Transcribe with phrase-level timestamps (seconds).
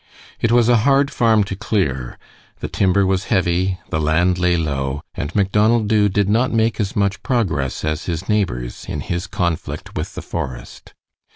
[0.39, 2.17] It was a hard farm to clear,
[2.59, 6.95] the timber was heavy, the land lay low, and Macdonald Dubh did not make as
[6.95, 10.95] much progress as his neighbors in his conflict with the forest.